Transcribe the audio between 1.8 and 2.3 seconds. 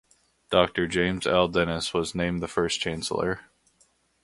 was